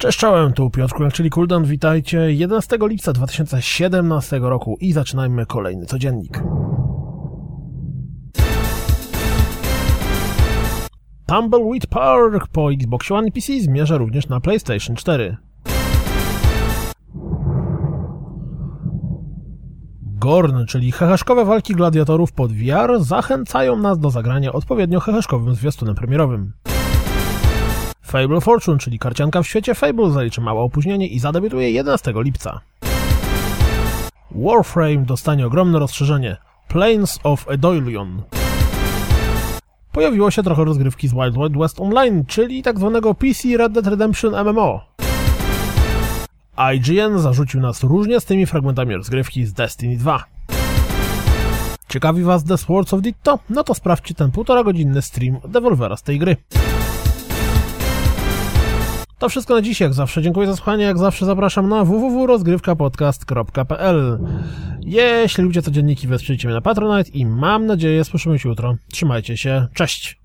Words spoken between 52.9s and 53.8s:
of Ditto? No to